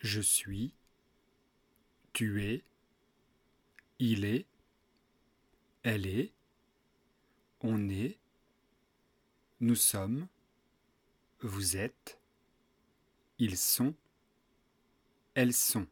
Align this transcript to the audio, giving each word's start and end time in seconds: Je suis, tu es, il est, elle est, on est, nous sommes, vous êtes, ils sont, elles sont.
Je 0.00 0.22
suis, 0.22 0.72
tu 2.14 2.42
es, 2.42 2.64
il 3.98 4.24
est, 4.24 4.46
elle 5.82 6.06
est, 6.06 6.32
on 7.60 7.90
est, 7.90 8.18
nous 9.60 9.74
sommes, 9.74 10.26
vous 11.40 11.76
êtes, 11.76 12.18
ils 13.38 13.58
sont, 13.58 13.94
elles 15.34 15.54
sont. 15.54 15.86